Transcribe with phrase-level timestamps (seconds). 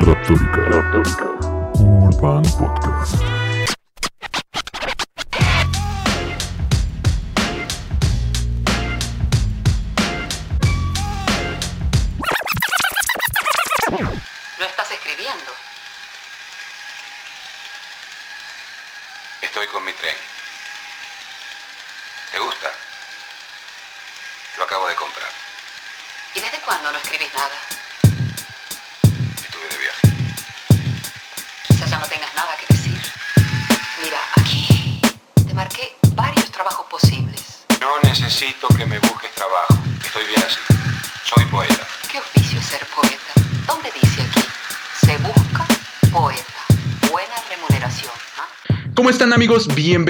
[0.00, 1.26] Raptórica.
[1.80, 3.37] Urban Podcast.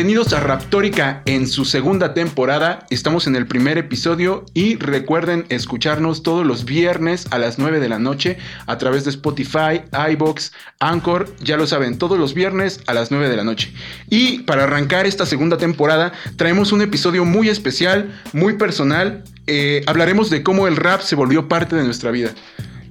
[0.08, 2.86] Bienvenidos a Raptórica en su segunda temporada.
[2.88, 7.90] Estamos en el primer episodio y recuerden escucharnos todos los viernes a las 9 de
[7.90, 11.28] la noche a través de Spotify, iBox, Anchor.
[11.42, 13.74] Ya lo saben, todos los viernes a las 9 de la noche.
[14.08, 19.24] Y para arrancar esta segunda temporada traemos un episodio muy especial, muy personal.
[19.46, 22.30] Eh, hablaremos de cómo el rap se volvió parte de nuestra vida.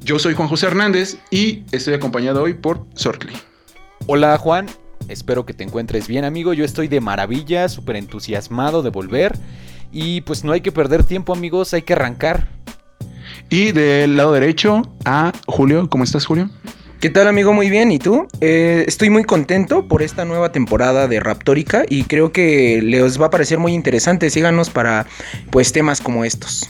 [0.03, 3.33] Yo soy Juan José Hernández y estoy acompañado hoy por Sortly.
[4.05, 4.67] Hola Juan,
[5.07, 9.37] espero que te encuentres bien amigo, yo estoy de maravilla, súper entusiasmado de volver
[9.91, 12.47] y pues no hay que perder tiempo amigos, hay que arrancar.
[13.49, 15.89] Y del lado derecho a Julio.
[15.89, 16.49] ¿Cómo estás, Julio?
[16.99, 17.53] ¿Qué tal amigo?
[17.53, 18.27] Muy bien, ¿y tú?
[18.41, 23.27] Eh, estoy muy contento por esta nueva temporada de Raptórica y creo que les va
[23.27, 24.29] a parecer muy interesante.
[24.29, 25.05] Síganos para
[25.51, 26.69] pues temas como estos.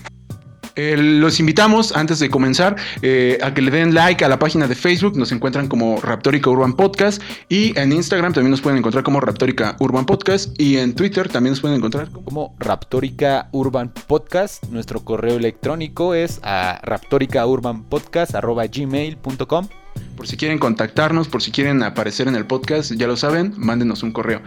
[0.78, 4.68] Eh, los invitamos, antes de comenzar, eh, a que le den like a la página
[4.68, 5.18] de Facebook.
[5.18, 7.20] Nos encuentran como Raptórica Urban Podcast.
[7.50, 10.54] Y en Instagram también nos pueden encontrar como Raptórica Urban Podcast.
[10.62, 12.56] Y en Twitter también nos pueden encontrar como...
[12.60, 19.68] Raptórica Urban Podcast, nuestro correo electrónico es a raptóricaurbanpodcast.gmail.com
[20.16, 24.04] Por si quieren contactarnos, por si quieren aparecer en el podcast, ya lo saben, mándenos
[24.04, 24.44] un correo.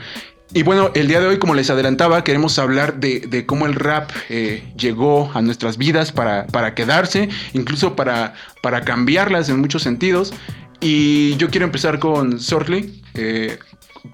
[0.53, 4.11] Y bueno, el día de hoy, como les adelantaba, queremos hablar de, cómo el rap
[4.29, 10.33] eh, llegó a nuestras vidas para, para quedarse, incluso para, para cambiarlas en muchos sentidos.
[10.81, 13.01] Y yo quiero empezar con Sortley.
[13.15, 13.59] Eh,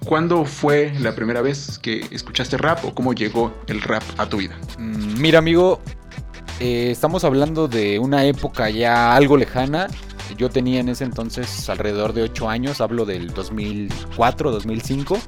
[0.05, 4.37] ¿Cuándo fue la primera vez que escuchaste rap o cómo llegó el rap a tu
[4.37, 4.55] vida?
[4.77, 5.81] Mm, Mira amigo,
[6.59, 9.87] eh, estamos hablando de una época ya algo lejana.
[10.37, 15.19] Yo tenía en ese entonces alrededor de 8 años, hablo del 2004, 2005.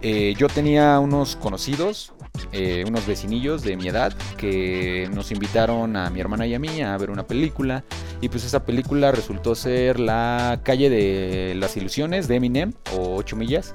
[0.00, 2.12] Eh, yo tenía unos conocidos,
[2.52, 6.80] eh, unos vecinillos de mi edad, que nos invitaron a mi hermana y a mí
[6.82, 7.84] a ver una película.
[8.20, 13.36] Y pues esa película resultó ser La calle de las ilusiones de Eminem, o 8
[13.36, 13.74] millas.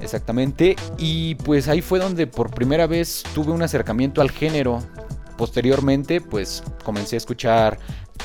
[0.00, 0.76] Exactamente.
[0.98, 4.80] Y pues ahí fue donde por primera vez tuve un acercamiento al género.
[5.36, 7.78] Posteriormente, pues comencé a escuchar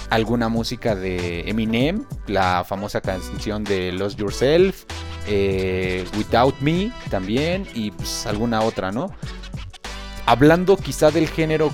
[0.09, 4.85] alguna música de Eminem, la famosa canción de Lost Yourself,
[5.27, 9.11] eh, Without Me también, y pues alguna otra, ¿no?
[10.25, 11.71] Hablando quizá del género,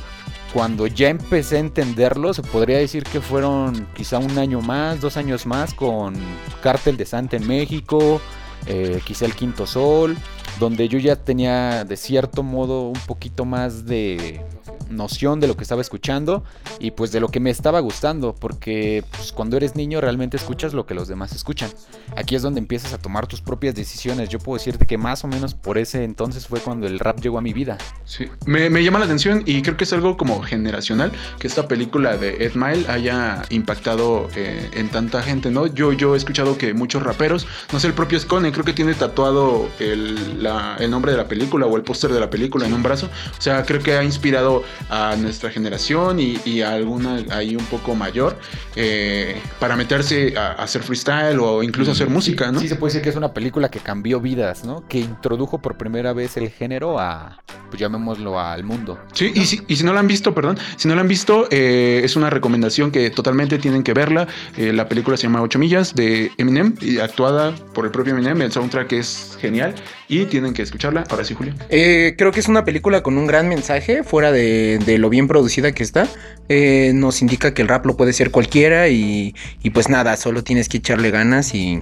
[0.53, 5.17] cuando ya empecé a entenderlo, se podría decir que fueron quizá un año más, dos
[5.17, 6.13] años más, con
[6.61, 8.21] Cártel de Santa en México,
[8.67, 10.15] eh, quizá el Quinto Sol,
[10.59, 14.45] donde yo ya tenía de cierto modo un poquito más de
[14.89, 16.43] noción de lo que estaba escuchando
[16.79, 20.73] y pues de lo que me estaba gustando, porque pues, cuando eres niño realmente escuchas
[20.73, 21.69] lo que los demás escuchan.
[22.15, 24.29] Aquí es donde empiezas a tomar tus propias decisiones.
[24.29, 27.37] Yo puedo decirte que más o menos por ese entonces fue cuando el rap llegó
[27.37, 27.77] a mi vida.
[28.05, 31.67] Sí, me, me llama la atención y creo que es algo como generacional que esta
[31.67, 35.67] película de Ed Mile haya impactado eh, en tanta gente, ¿no?
[35.67, 38.93] Yo, yo he escuchado que muchos raperos, no sé, el propio Scone, creo que tiene
[38.93, 42.73] tatuado el, la- el nombre de la película o el póster de la película en
[42.73, 43.09] un brazo.
[43.37, 47.65] O sea, creo que ha inspirado a nuestra generación y, y a alguna ahí un
[47.65, 48.37] poco mayor
[48.75, 52.59] eh, para meterse a, a hacer freestyle o incluso hacer música, ¿no?
[52.59, 54.87] Sí, se puede decir que es una película que cambió vidas, ¿no?
[54.87, 58.99] Que introdujo por primera vez el género a, pues llamémoslo al mundo.
[59.13, 61.47] Sí, y si, y si no la han visto, perdón, si no la han visto,
[61.49, 64.27] eh, es una recomendación que totalmente tienen que verla.
[64.57, 68.41] Eh, la película se llama 8 millas de Eminem y actuada por el propio Eminem.
[68.41, 69.75] El soundtrack es genial
[70.07, 71.03] y tienen que escucharla.
[71.09, 71.53] Ahora sí, Julio.
[71.69, 75.27] Eh, creo que es una película con un gran mensaje, fuera de, de lo bien
[75.27, 76.07] producida que está.
[76.49, 80.43] Eh, nos indica que el rap lo puede ser cualquiera y, y pues nada, solo
[80.43, 81.81] tienes que echarle ganas y,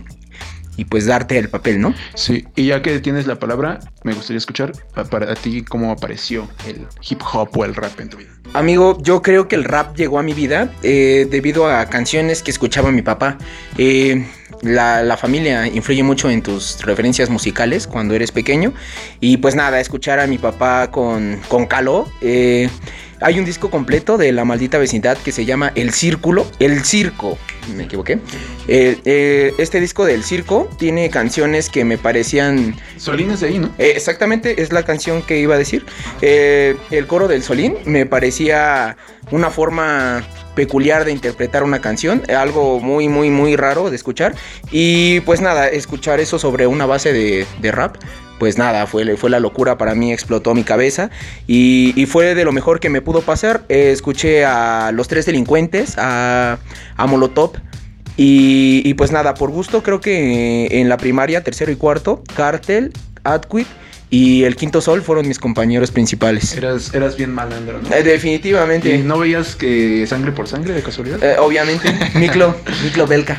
[0.78, 1.94] y pues darte el papel, ¿no?
[2.16, 6.48] Sí, y ya que tienes la palabra, me gustaría escuchar a- para ti cómo apareció
[6.68, 8.30] el hip hop o el rap en tu vida.
[8.54, 12.52] Amigo, yo creo que el rap llegó a mi vida eh, debido a canciones que
[12.52, 13.38] escuchaba mi papá.
[13.78, 14.26] Eh,
[14.62, 18.74] la, la familia influye mucho en tus referencias musicales cuando eres pequeño.
[19.20, 22.12] Y pues nada, escuchar a mi papá con, con Caló.
[22.22, 22.70] eh,
[23.24, 27.38] hay un disco completo de La Maldita Vecindad que se llama El Círculo, El Circo,
[27.76, 28.18] me equivoqué.
[28.68, 32.76] Eh, eh, este disco del Circo tiene canciones que me parecían...
[32.98, 33.68] Solín es de ahí, ¿no?
[33.78, 35.86] Eh, exactamente, es la canción que iba a decir.
[36.22, 38.98] El coro del Solín me parecía
[39.30, 40.24] una forma
[40.56, 44.36] peculiar de interpretar una canción, algo muy, muy, muy raro de escuchar.
[44.72, 47.98] Y pues nada, escuchar eso sobre una base de, rap,
[48.40, 51.10] pues nada, fue, fue la locura para mí, explotó mi cabeza.
[51.48, 53.64] Y, fue de lo mejor que me pudo pasar.
[53.70, 56.58] Escuché a Los Tres Delincuentes, a,
[56.98, 57.54] a Molotov.
[58.18, 62.92] Y, y pues nada, por gusto creo que en la primaria, tercero y cuarto, Cartel,
[63.24, 63.68] Adquit
[64.14, 66.54] y el Quinto Sol fueron mis compañeros principales.
[66.58, 67.96] Eras, eras bien malandro, ¿no?
[67.96, 68.94] Eh, definitivamente.
[68.94, 71.24] ¿Y no veías que sangre por sangre de casualidad?
[71.24, 72.54] Eh, obviamente, Miklo,
[72.84, 73.38] Miklo Belka.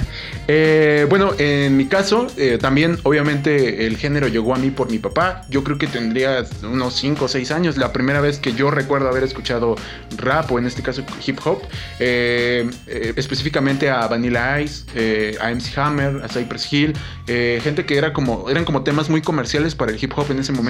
[0.48, 2.26] Eh, bueno, en mi caso,
[2.60, 5.44] también obviamente el género llegó a mí por mi papá.
[5.50, 9.08] Yo creo que tendría unos 5 o 6 años, la primera vez que yo recuerdo
[9.08, 9.76] haber escuchado
[10.16, 11.62] rap o en este caso hip hop,
[11.98, 16.94] específicamente a Vanilla Ice, a MC Hammer, a Cypress Hill,
[17.26, 20.52] gente que era como, eran como temas muy comerciales para el hip hop en ese
[20.52, 20.61] momento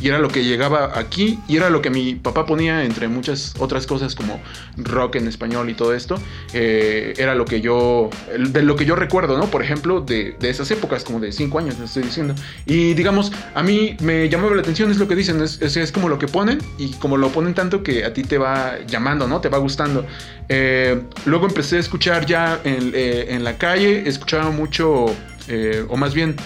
[0.00, 3.54] y era lo que llegaba aquí y era lo que mi papá ponía entre muchas
[3.58, 4.40] otras cosas como
[4.76, 6.16] rock en español y todo esto.
[6.52, 9.46] Eh, era lo que yo, de lo que yo recuerdo, ¿no?
[9.46, 12.34] Por ejemplo, de, de esas épocas, como de 5 años, les estoy diciendo.
[12.66, 15.92] Y digamos, a mí me llamaba la atención, es lo que dicen, es, es, es
[15.92, 19.26] como lo que ponen y como lo ponen tanto que a ti te va llamando,
[19.26, 19.40] ¿no?
[19.40, 20.06] Te va gustando.
[20.48, 25.06] Eh, luego empecé a escuchar ya en, eh, en la calle, escuchaba mucho,
[25.48, 26.36] eh, o más bien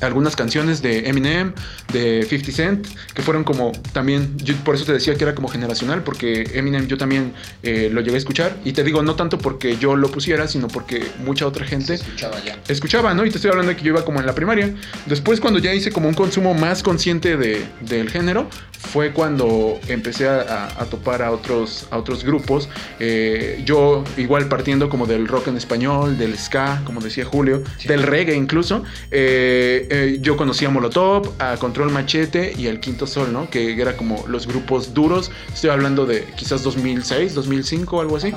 [0.00, 1.52] algunas canciones de Eminem,
[1.92, 5.48] de 50 Cent, que fueron como también, yo por eso te decía que era como
[5.48, 7.32] generacional, porque Eminem yo también
[7.62, 10.68] eh, lo llegué a escuchar, y te digo, no tanto porque yo lo pusiera, sino
[10.68, 12.56] porque mucha otra gente escuchaba ya.
[12.68, 13.24] escuchaba, ¿no?
[13.24, 14.74] Y te estoy hablando de que yo iba como en la primaria.
[15.06, 18.48] Después cuando ya hice como un consumo más consciente de, del género,
[18.92, 22.68] fue cuando empecé a, topar a otros, a otros grupos.
[22.98, 27.88] Eh, yo igual partiendo como del rock en español, del ska, como decía Julio, Sí.
[27.88, 28.82] del reggae incluso.
[29.10, 33.50] Eh, eh, yo conocí a Molotov, a Control Machete y al Quinto Sol, ¿no?
[33.50, 35.30] Que era como los grupos duros.
[35.52, 38.32] Estoy hablando de quizás 2006, 2005, algo así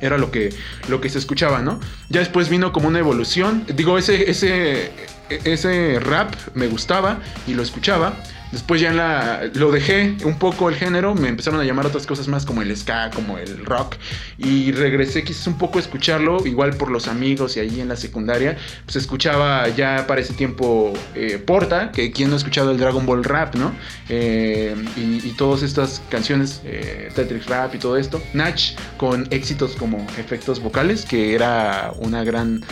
[0.00, 0.52] era lo que,
[0.88, 1.78] lo que se escuchaba, ¿no?
[2.08, 3.64] Ya después vino como una evolución.
[3.74, 4.90] Digo, ese, ese,
[5.30, 8.12] ese rap me gustaba y lo escuchaba.
[8.52, 12.06] Después ya en la, lo dejé un poco el género, me empezaron a llamar otras
[12.06, 13.96] cosas más como el ska, como el rock.
[14.36, 17.96] Y regresé quizás un poco a escucharlo, igual por los amigos y ahí en la
[17.96, 18.58] secundaria.
[18.84, 23.06] Pues escuchaba ya para ese tiempo eh, Porta, que quien no ha escuchado el Dragon
[23.06, 23.72] Ball Rap, ¿no?
[24.10, 28.22] Eh, y, todas estas canciones, eh, Tetris Rap y todo esto.
[28.34, 32.62] Natch con éxitos como efectos vocales, que era una gran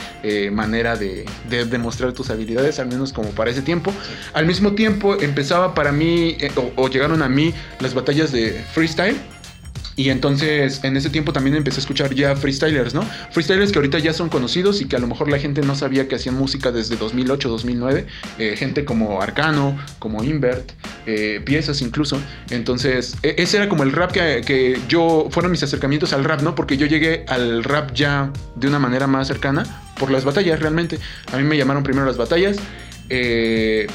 [0.53, 3.94] manera de demostrar tus habilidades, al menos como para ese tiempo.
[4.35, 9.17] Al mismo tiempo empezaba para mí, eh, o, llegaron a mí las batallas de freestyle.
[9.97, 13.03] Y entonces en ese tiempo también empecé a escuchar ya freestylers, ¿no?
[13.33, 16.09] Freestylers que ahorita ya son conocidos y que a lo mejor la gente no sabía
[16.09, 18.07] que hacían música desde 2008, 2009.
[18.39, 20.73] Eh, gente como Arcano, como Invert,
[21.05, 22.19] eh, piezas incluso.
[22.49, 26.41] Entonces e- ese era como el rap que, que yo, fueron mis acercamientos al rap,
[26.41, 26.55] ¿no?
[26.55, 29.65] Porque yo llegué al rap ya de una manera más cercana
[29.99, 30.99] por las batallas realmente.
[31.31, 32.57] A mí me llamaron primero las batallas.
[33.11, 33.87] eh,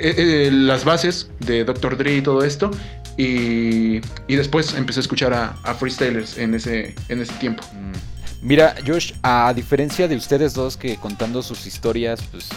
[0.00, 1.96] eh, eh, las bases de Dr.
[1.96, 2.70] Dre y todo esto.
[3.16, 7.64] Y, y después empecé a escuchar a, a freestylers en ese, en ese tiempo.
[7.72, 8.46] Mm.
[8.46, 12.48] Mira, Josh, a diferencia de ustedes dos que contando sus historias, pues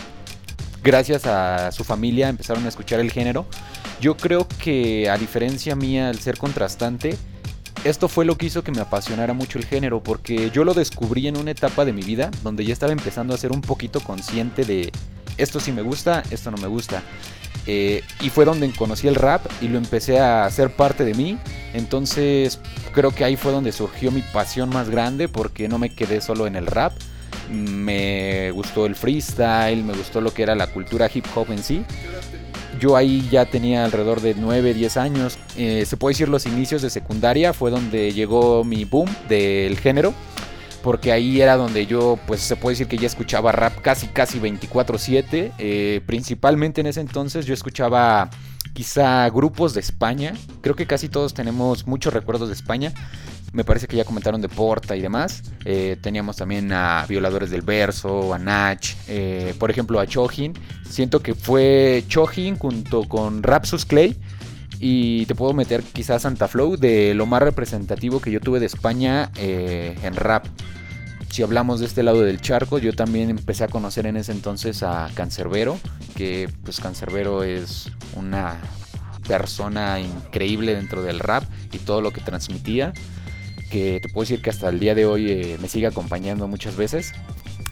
[0.83, 3.47] gracias a su familia empezaron a escuchar el género,
[3.99, 7.17] yo creo que a diferencia mía, al ser contrastante,
[7.83, 11.27] esto fue lo que hizo que me apasionara mucho el género, porque yo lo descubrí
[11.27, 14.65] en una etapa de mi vida donde ya estaba empezando a ser un poquito consciente
[14.65, 14.91] de
[15.37, 17.03] esto sí me gusta, esto no me gusta.
[17.67, 21.37] Eh, y fue donde conocí el rap y lo empecé a hacer parte de mí.
[21.73, 22.59] Entonces
[22.93, 26.47] creo que ahí fue donde surgió mi pasión más grande porque no me quedé solo
[26.47, 26.93] en el rap.
[27.49, 31.83] Me gustó el freestyle, me gustó lo que era la cultura hip hop en sí.
[32.79, 35.37] Yo ahí ya tenía alrededor de 9, 10 años.
[35.55, 40.13] Eh, se puede decir los inicios de secundaria fue donde llegó mi boom del género
[40.83, 44.39] porque ahí era donde yo, pues se puede decir que ya escuchaba rap casi, casi
[44.39, 45.51] 24/7.
[45.57, 48.29] Eh, principalmente en ese entonces yo escuchaba
[48.73, 50.33] quizá grupos de España.
[50.61, 52.93] Creo que casi todos tenemos muchos recuerdos de España.
[53.53, 55.43] Me parece que ya comentaron de Porta y demás.
[55.65, 60.53] Eh, teníamos también a Violadores del Verso, a Nach, eh, por ejemplo a Chojin.
[60.89, 64.17] Siento que fue Chojin junto con Rapsus Clay.
[64.83, 68.65] Y te puedo meter quizás Santa Flow de lo más representativo que yo tuve de
[68.65, 70.47] España eh, en rap.
[71.29, 74.81] Si hablamos de este lado del charco, yo también empecé a conocer en ese entonces
[74.81, 75.79] a Cancerbero,
[76.15, 78.59] que pues Cancerbero es una
[79.27, 82.91] persona increíble dentro del rap y todo lo que transmitía,
[83.69, 86.75] que te puedo decir que hasta el día de hoy eh, me sigue acompañando muchas
[86.75, 87.13] veces.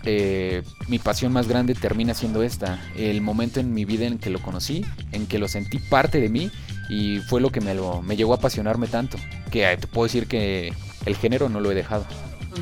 [0.05, 4.29] Eh, mi pasión más grande termina siendo esta, el momento en mi vida en que
[4.29, 6.51] lo conocí, en que lo sentí parte de mí
[6.89, 9.17] y fue lo que me, lo, me llegó a apasionarme tanto,
[9.51, 10.73] que eh, te puedo decir que
[11.05, 12.05] el género no lo he dejado.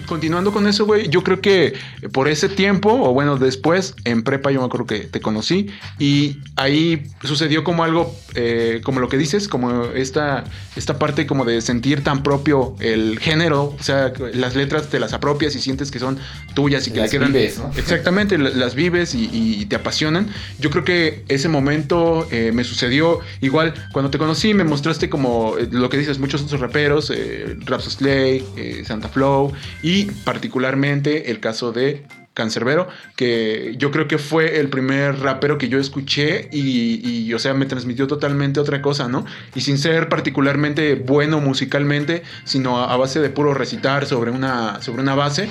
[0.06, 1.74] Continuando con eso, güey, yo creo que
[2.12, 5.68] por ese tiempo, o bueno, después, en prepa yo me acuerdo que te conocí
[6.00, 10.44] y ahí sucedió como algo, eh, como lo que dices, como esta,
[10.76, 15.14] esta parte como de sentir tan propio el género, o sea, las letras te las
[15.14, 16.18] apropias y sientes que son
[16.54, 17.34] tuyas y que Las le quedan...
[17.34, 17.72] vives, ¿no?
[17.78, 20.28] Exactamente, la- las vives y, y te apasionan.
[20.60, 25.58] Yo creo que ese momento eh, me sucedió igual cuando te conocí, me mostraste como
[25.58, 31.32] eh, lo que dices, muchos otros raperos, eh, Rapsos Slay, eh, Santa Flow y particularmente
[31.32, 32.06] el caso de
[32.38, 37.40] Cancerbero, que yo creo que fue el primer rapero que yo escuché y, y, o
[37.40, 39.26] sea, me transmitió totalmente otra cosa, ¿no?
[39.56, 45.02] Y sin ser particularmente bueno musicalmente, sino a, base de puro recitar sobre una, sobre
[45.02, 45.50] una base,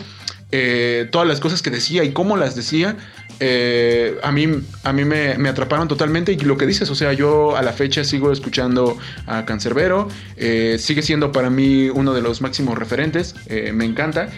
[0.52, 2.96] eh, todas las cosas que decía y cómo las decía,
[3.40, 4.46] eh, a mí,
[4.84, 6.32] a mí me, me atraparon totalmente.
[6.32, 10.76] Y lo que dices, o sea, yo a la fecha sigo escuchando a Cancerbero, eh,
[10.78, 14.28] sigue siendo para mí uno de los máximos referentes, eh, me encanta.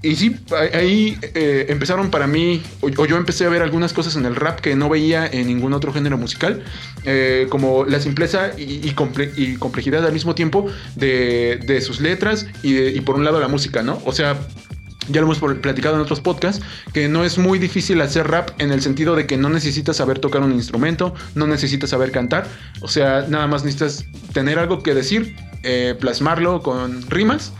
[0.00, 0.36] Y sí,
[0.72, 4.76] ahí- empezaron para mí, o, yo empecé a ver algunas cosas en el rap que
[4.76, 6.62] no veía en ningún otro género musical,
[7.48, 12.46] como la simpleza y, y comple- y complejidad al mismo tiempo de, de sus letras
[12.62, 14.00] y por un lado la música, ¿no?
[14.04, 14.36] O sea,
[15.08, 18.72] ya lo hemos platicado en otros podcasts, que no es muy difícil hacer rap en
[18.72, 22.46] el sentido de que no necesitas saber tocar un instrumento, no necesitas saber cantar,
[22.80, 27.52] o sea, nada más necesitas tener algo que decir, eh, plasmarlo con rimas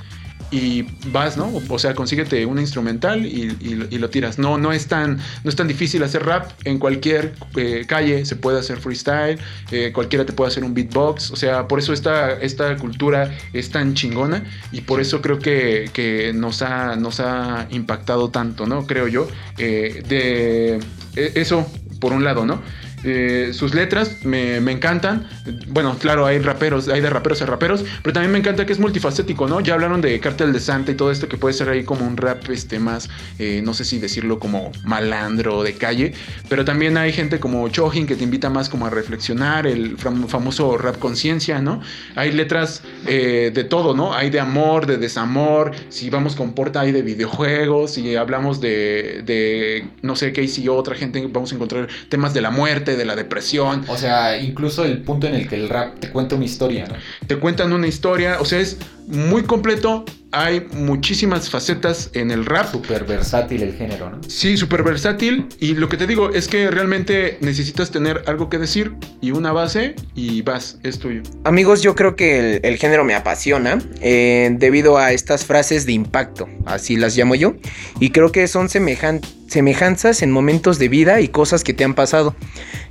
[0.50, 1.52] y vas, ¿no?
[1.69, 4.38] O sea, consíguete una instrumental y, y- y lo tiras.
[4.38, 8.37] No, no es tan, no es tan difícil hacer rap en cualquier eh, calle, se
[8.37, 9.38] puede hacer freestyle,
[9.71, 13.71] eh, cualquiera te puede hacer un beatbox, o sea, por eso esta, esta cultura es
[13.71, 18.87] tan chingona y por eso creo que, que nos, ha, nos ha impactado tanto, ¿no?
[18.87, 19.28] Creo yo.
[19.59, 20.76] Eh, de
[21.17, 21.67] eh, eso,
[22.00, 22.62] por un lado, ¿no?
[23.05, 25.28] Eh, sus letras me, me encantan.
[25.69, 28.78] Bueno, claro, hay raperos, hay de raperos a raperos, pero también me encanta que es
[28.81, 29.61] multifacético, ¿no?
[29.61, 32.17] Ya hablaron de Cartel de Santa y todo esto que puede ser ahí como un
[32.17, 36.12] rap este más, eh, no sé si decirlo como malandro de calle,
[36.49, 40.26] pero también hay gente como Chojin que te invita más como a reflexionar, el fam-
[40.26, 41.81] famoso rap conciencia, ¿no?
[42.17, 44.14] Hay letras eh, de todo, ¿no?
[44.14, 49.23] Hay de amor, de desamor, si vamos con Porta hay de videojuegos, si hablamos de,
[49.25, 52.88] de no sé qué, y si otra gente vamos a encontrar temas de la muerte,
[52.97, 56.35] de la depresión, O sea, incluso el punto en el que el rap te cuenta
[56.37, 56.95] una historia, ¿no?
[57.26, 58.76] te cuentan una historia, o sea, es
[59.07, 62.71] muy completo, hay muchísimas facetas en el rap.
[62.71, 64.21] Súper versátil el género, ¿no?
[64.28, 65.47] Sí, súper versátil.
[65.59, 68.92] Y lo que te digo es que realmente necesitas tener algo que decir
[69.23, 71.23] y una base y vas, es tuyo.
[71.45, 75.92] Amigos, yo creo que el, el género me apasiona eh, debido a estas frases de
[75.92, 77.54] impacto, así las llamo yo,
[78.00, 81.95] y creo que son semejan- semejanzas en momentos de vida y cosas que te han
[81.95, 82.37] pasado.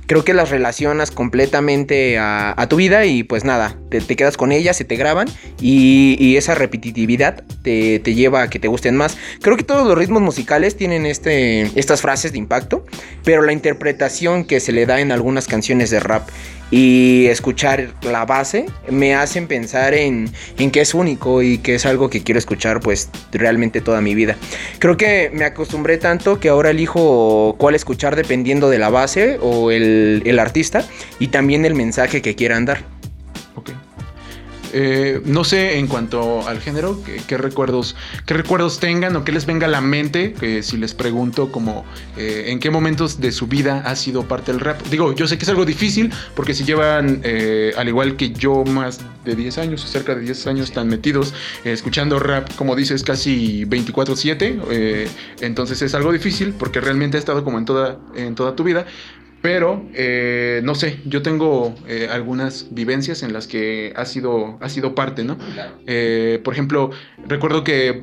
[0.08, 4.52] Creo que las relacionas completamente a, tu vida y pues nada, te, te quedas con
[4.52, 5.28] ellas, se te graban
[5.60, 9.18] y, y esa repetitividad te, te lleva a que te gusten más.
[9.42, 12.86] Creo que todos los ritmos musicales tienen este, estas frases de impacto,
[13.22, 16.28] pero la interpretación que se le da en algunas canciones de rap
[16.70, 21.86] y escuchar la base me hacen pensar en, en que es único y que es
[21.86, 24.36] algo que quiero escuchar pues realmente toda mi vida.
[24.78, 29.70] Creo que me acostumbré tanto que ahora elijo cuál escuchar dependiendo de la base o
[29.70, 30.84] el, el artista
[31.18, 32.84] y también el mensaje que quieran dar.
[33.54, 33.70] Ok.
[34.72, 39.46] Eh, no sé en cuanto al género, ¿qué, recuerdos, qué recuerdos tengan o qué les
[39.46, 41.84] venga a la mente, que si les pregunto como
[42.16, 44.80] eh, en qué momentos de su vida ha sido parte del rap.
[44.90, 48.64] Digo, yo sé que es algo difícil porque si llevan, eh, al igual que yo,
[48.64, 53.02] más de 10 años, o cerca de 10 años tan metidos, escuchando rap, como dices,
[53.02, 55.08] casi 24/7, eh,
[55.40, 58.86] entonces es algo difícil porque realmente ha estado como en toda, en toda tu vida.
[59.40, 64.68] Pero, eh, no sé, yo tengo eh, algunas vivencias en las que ha sido, ha
[64.68, 65.38] sido parte, ¿no?
[65.86, 66.90] Eh, por ejemplo,
[67.26, 68.02] recuerdo que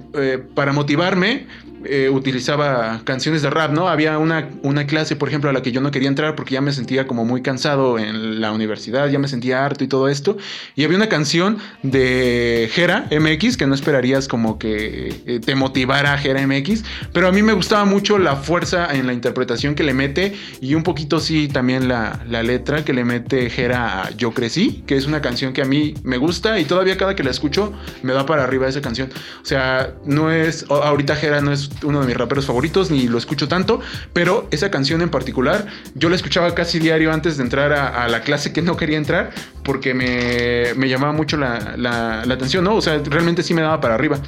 [0.55, 1.47] para motivarme
[1.87, 3.87] eh, utilizaba canciones de rap, ¿no?
[3.87, 6.61] Había una, una clase, por ejemplo, a la que yo no quería entrar porque ya
[6.61, 10.37] me sentía como muy cansado en la universidad, ya me sentía harto y todo esto.
[10.75, 16.17] Y había una canción de Jera MX que no esperarías como que eh, te motivara
[16.17, 19.93] Jera MX, pero a mí me gustaba mucho la fuerza en la interpretación que le
[19.93, 24.31] mete y un poquito sí también la, la letra que le mete Jera a Yo
[24.31, 27.31] Crecí, que es una canción que a mí me gusta y todavía cada que la
[27.31, 27.73] escucho
[28.03, 29.09] me da para arriba esa canción.
[29.41, 33.17] O sea, no es, ahorita Jera no es uno de mis raperos favoritos, ni lo
[33.17, 33.79] escucho tanto,
[34.13, 35.65] pero esa canción en particular,
[35.95, 39.31] yo la escuchaba casi diario antes de entrar a, la clase que no quería entrar,
[39.63, 42.75] porque me, me llamaba mucho la, la- la atención, ¿no?
[42.75, 44.19] O sea, realmente sí me daba para arriba.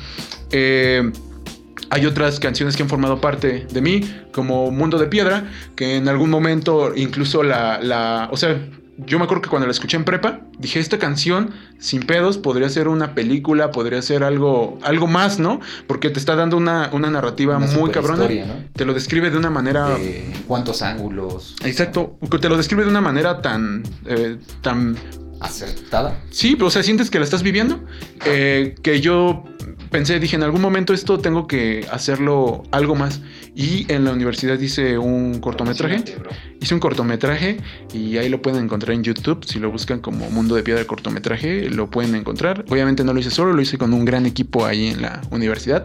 [0.52, 1.12] Eh,
[1.90, 4.02] hay otras canciones que han formado parte de mí,
[4.34, 8.58] como Mundo de Piedra, que en algún momento incluso la, la- o sea,
[8.98, 12.68] yo me acuerdo que cuando la escuché en prepa, dije, esta canción, sin pedos, podría
[12.70, 15.60] ser una película, podría ser algo, algo más, ¿no?
[15.86, 18.28] Porque te está dando una, una narrativa Una muy cabrona.
[18.74, 19.90] Te lo describe de una manera...
[19.90, 21.56] De cuántos ángulos.
[21.64, 24.98] Exacto, te lo describe de una manera tan, eh, tan
[25.40, 26.20] Acertada.
[26.32, 27.80] Sí, o sea, sientes que la estás viviendo.
[28.26, 29.44] Eh, que yo
[29.92, 33.22] pensé, dije, en algún momento esto tengo que hacerlo algo más.
[33.58, 36.04] Y en la universidad hice un cortometraje.
[36.62, 37.58] Hice un cortometraje
[37.92, 39.44] y ahí lo pueden encontrar en YouTube.
[39.46, 42.66] Si lo buscan como Mundo de Piedra cortometraje, lo pueden encontrar.
[42.70, 45.84] Obviamente no lo hice solo, lo hice con un gran equipo ahí en la universidad.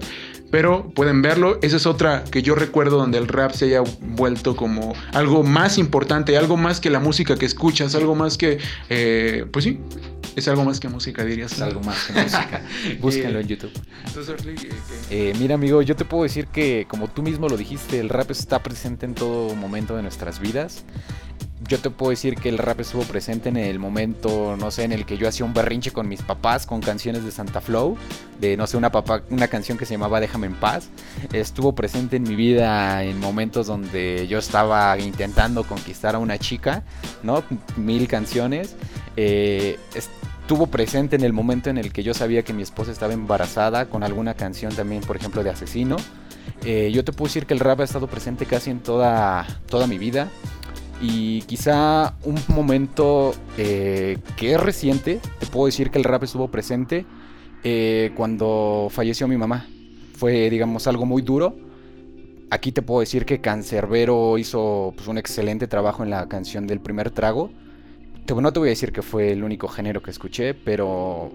[0.51, 1.59] Pero pueden verlo.
[1.63, 5.79] Esa es otra que yo recuerdo donde el rap se haya vuelto como algo más
[5.79, 8.59] importante, algo más que la música que escuchas, algo más que,
[8.91, 9.81] eh, pues sí,
[10.35, 11.53] es algo más que música, dirías.
[11.53, 12.63] Es algo más que música.
[13.01, 13.73] Búsquenlo en YouTube.
[13.73, 14.73] Eh.
[15.11, 18.31] Eh, mira, amigo, yo te puedo decir que, como tú mismo lo dijiste, el rap
[18.31, 20.85] está presente en todo momento de nuestras vidas.
[21.69, 24.93] Yo te puedo decir que el rap estuvo presente en el momento, no sé, en
[24.93, 27.97] el que yo hacía un berrinche con mis papás con canciones de Santa Flow,
[28.41, 30.89] de, no sé, una, papá, una canción que se llamaba Déjame en paz.
[31.33, 36.83] Estuvo presente en mi vida en momentos donde yo estaba intentando conquistar a una chica,
[37.23, 37.45] ¿no?
[37.77, 38.75] Mil canciones.
[39.17, 39.79] Eh,
[40.43, 43.89] estuvo presente en el momento en el que yo sabía que mi esposa estaba embarazada
[43.89, 45.97] con alguna canción también, por ejemplo, de Asesino.
[46.65, 49.87] Eh, yo te puedo decir que el rap ha estado presente casi en toda, toda
[49.87, 50.29] mi vida.
[51.01, 56.49] Y quizá un momento eh, que es reciente, te puedo decir que el rap estuvo
[56.49, 57.07] presente
[57.63, 59.67] eh, cuando falleció mi mamá.
[60.17, 61.57] Fue, digamos, algo muy duro.
[62.51, 66.81] Aquí te puedo decir que Cancerbero hizo pues, un excelente trabajo en la canción del
[66.81, 67.51] primer trago.
[68.27, 71.31] Te- no te voy a decir que fue el único género que escuché, pero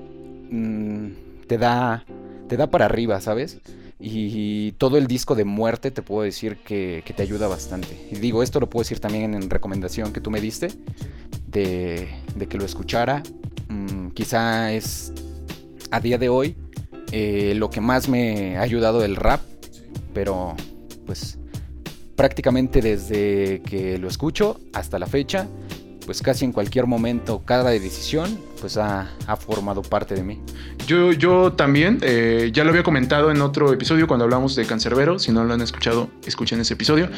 [0.49, 1.07] mm,
[1.47, 2.05] te da
[2.47, 3.59] te da para arriba, ¿sabes?
[3.99, 8.07] Y, todo el disco de muerte te puedo decir que, que te ayuda bastante.
[8.11, 10.69] Y digo, esto lo puedo decir también en recomendación que tú me diste,
[11.47, 13.23] de, de que lo escuchara.
[13.69, 15.13] Mm, quizá es
[15.91, 16.55] a día de hoy
[17.11, 19.41] eh, lo que más me ha ayudado el rap,
[20.13, 20.55] pero
[21.05, 21.39] pues
[22.15, 25.47] prácticamente desde que lo escucho hasta la fecha,
[26.07, 30.41] pues casi en cualquier momento, cada decisión, pues ha, ha formado parte de mí.
[30.87, 35.19] Yo, yo también, eh, ya lo había comentado en otro episodio cuando hablamos de Cancerbero.
[35.19, 37.09] Si no lo han escuchado, escuchen ese episodio.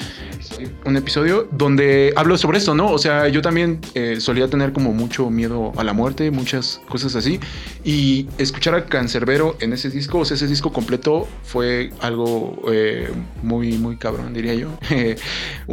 [0.85, 2.91] Un episodio donde hablo sobre esto, ¿no?
[2.91, 7.15] O sea, yo también eh, solía tener como mucho miedo a la muerte, muchas cosas
[7.15, 7.39] así.
[7.83, 13.09] Y escuchar a Cancerbero en ese disco, o sea, ese disco completo fue algo eh,
[13.43, 14.69] muy, muy cabrón, diría yo.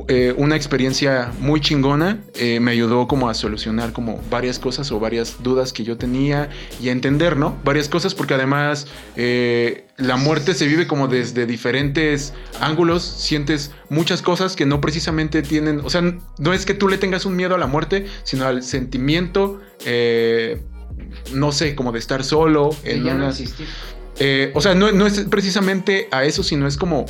[0.08, 2.18] Eh, una experiencia muy chingona.
[2.34, 6.48] eh, me ayudó como a solucionar como varias cosas o varias dudas que yo tenía
[6.80, 7.58] y a entender, ¿no?
[7.64, 14.22] Varias cosas porque además eh, la muerte se vive como desde diferentes ángulos, sientes muchas
[14.22, 16.02] cosas que no precisamente tienen, o sea,
[16.38, 20.62] no es que tú le tengas un miedo a la muerte, sino al sentimiento, eh,
[21.32, 23.32] no sé, como de estar solo en una...
[24.18, 27.04] Eh, o sea, no, no es precisamente a eso, sino es como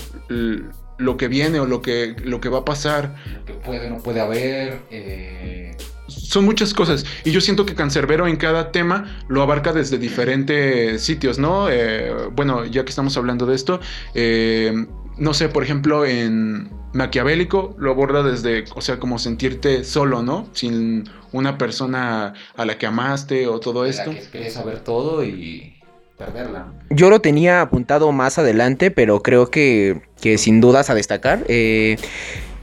[0.99, 3.15] lo que viene o lo que, lo que va a pasar.
[3.39, 4.81] Lo que puede, no puede haber.
[4.91, 5.77] eh,
[6.09, 7.05] Son muchas cosas.
[7.25, 11.69] Y yo siento que Cancerbero en cada tema lo abarca desde diferentes sitios, ¿no?
[11.71, 13.81] Eh, bueno, ya que estamos hablando de esto,
[14.15, 14.87] eh,
[15.19, 20.49] no sé, por ejemplo, en Maquiavélico lo aborda desde, o sea, como sentirte solo, ¿no?
[20.53, 24.11] Sin una persona a la que amaste o todo la esto.
[24.11, 25.75] que quieres saber todo y
[26.17, 26.73] perderla.
[26.91, 31.45] Yo lo tenía apuntado más adelante, pero creo que, que sin dudas a destacar.
[31.49, 31.97] eh,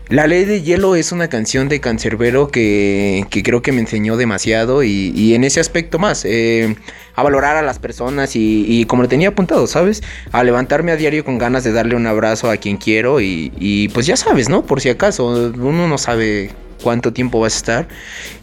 [0.10, 4.18] la ley de hielo es una canción de Cancerbero que, que creo que me enseñó
[4.18, 6.76] demasiado y, y en ese aspecto más, eh,
[7.16, 10.04] a valorar a las personas y, y como lo tenía apuntado, ¿sabes?
[10.32, 13.88] A levantarme a diario con ganas de darle un abrazo a quien quiero y, y
[13.90, 14.66] pues ya sabes, ¿no?
[14.66, 16.52] Por si acaso, uno no sabe
[16.84, 17.88] cuánto tiempo vas a estar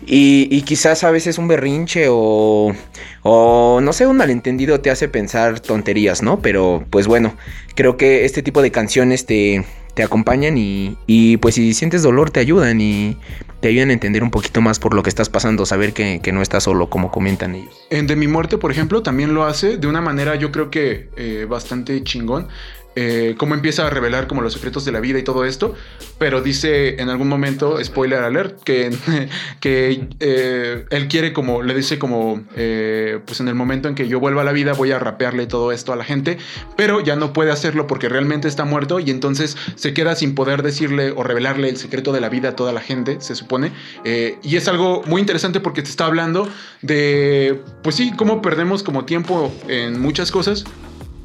[0.07, 2.75] y, y quizás a veces un berrinche o,
[3.23, 6.40] o no sé, un malentendido te hace pensar tonterías, ¿no?
[6.40, 7.35] Pero pues bueno,
[7.75, 12.31] creo que este tipo de canciones te, te acompañan y, y, pues si sientes dolor
[12.31, 13.16] te ayudan y
[13.61, 16.33] te ayudan a entender un poquito más por lo que estás pasando, saber que, que
[16.33, 17.74] no estás solo como comentan ellos.
[17.90, 21.11] En De mi muerte, por ejemplo, también lo hace de una manera yo creo que
[21.16, 22.48] eh, bastante chingón.
[22.96, 25.74] Eh, cómo empieza a revelar como los secretos de la vida y todo esto,
[26.18, 28.90] pero dice en algún momento, spoiler alert, que,
[29.61, 34.09] que eh, él quiere como, le dice como, eh, pues en el momento en que
[34.09, 36.38] yo vuelva a la vida voy a rapearle todo esto a la gente,
[36.76, 40.64] pero ya no puede hacerlo porque realmente está muerto y entonces se queda sin poder
[40.64, 43.72] decirle o revelarle el secreto de la vida a toda la gente, se supone,
[44.05, 46.48] y es algo muy interesante porque te está hablando
[46.83, 50.64] de, pues sí, cómo perdemos como tiempo en muchas cosas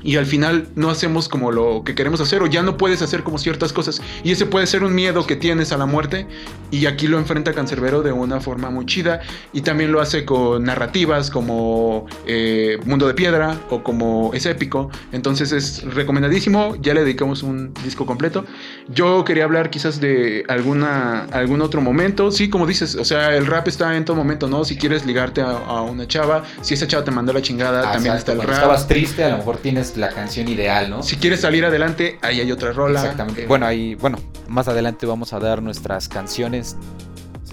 [0.05, 3.23] y al final no hacemos como lo que queremos hacer o ya no puedes hacer
[3.23, 4.03] como ciertas cosas.
[4.23, 6.27] Y ese puede ser un miedo que tienes a la muerte
[6.69, 10.63] y aquí lo enfrenta Cancerbero de una forma muy chida y también lo hace con
[10.63, 14.91] narrativas como eh, Mundo de Piedra o como Es Épico.
[15.11, 18.45] Entonces es recomendadísimo, ya le dedicamos un disco completo.
[18.87, 22.29] Yo quería hablar quizás de alguna, algún otro momento.
[22.31, 24.65] Sí, como dices, o sea, el rap está en todo momento, ¿no?
[24.65, 28.15] Si quieres ligarte a, una chava, si esa chava te mandó la chingada, Ah, también
[28.15, 28.51] está el rap.
[28.51, 31.03] estabas triste, a lo mejor tienes la canción ideal, ¿no?
[31.03, 32.99] Si quieres salir adelante, ahí hay otra rola.
[33.01, 33.45] Exactamente.
[33.47, 36.75] Bueno, ahí, bueno, más adelante vamos a dar nuestras canciones,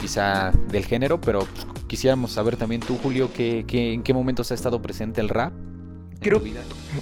[0.00, 4.50] quizá del género, pero pues, quisiéramos saber también tú, Julio, qué, qué- en qué momentos
[4.50, 5.52] ha estado presente el rap.
[6.12, 6.60] en Creo- tu vida.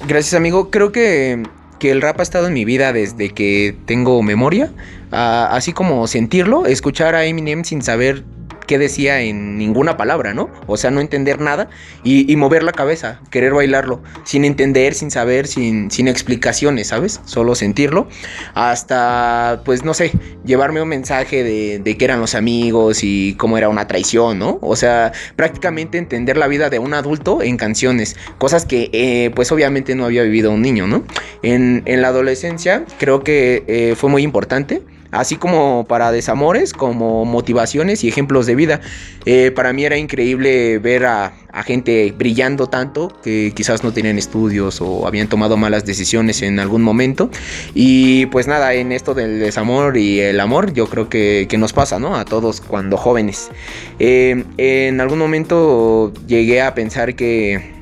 [0.08, 0.70] Gracias, amigo.
[0.70, 1.42] Creo que,
[1.78, 4.72] que el rap ha estado en mi vida desde que tengo memoria.
[5.12, 8.24] Ah, así como sentirlo, escuchar a Eminem sin saber
[8.70, 10.48] qué decía en ninguna palabra, ¿no?
[10.68, 11.68] O sea, no entender nada
[12.04, 17.20] y, mover la cabeza, querer bailarlo, sin entender, sin saber, sin, sin explicaciones, ¿sabes?
[17.24, 18.06] Solo sentirlo.
[18.54, 20.12] Hasta, pues, no sé,
[20.44, 24.60] llevarme un mensaje de, de qué eran los amigos y cómo era una traición, ¿no?
[24.62, 29.50] O sea, prácticamente entender la vida de un adulto en canciones, cosas que, eh, pues,
[29.50, 31.02] obviamente no había vivido un niño, ¿no?
[31.42, 34.80] En, en la adolescencia creo que eh, fue muy importante.
[35.10, 38.80] Así como para desamores, como motivaciones y ejemplos de vida.
[39.26, 41.32] Eh, para mí era increíble ver a,
[41.64, 46.82] gente brillando tanto que quizás no tenían estudios o habían tomado malas decisiones en algún
[46.82, 47.28] momento.
[47.74, 51.72] Y pues nada, en esto del desamor y el amor, yo creo que, que nos
[51.72, 52.14] pasa, ¿no?
[52.14, 53.50] A todos cuando jóvenes.
[53.98, 57.79] Eh, en algún momento llegué a pensar que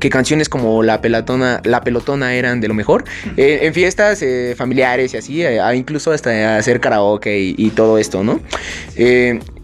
[0.00, 3.04] que canciones como La Pelotona, La Pelotona eran de lo mejor.
[3.36, 7.98] Eh, en fiestas eh, familiares y así, eh, incluso hasta hacer karaoke y, y todo
[7.98, 8.40] esto, ¿no?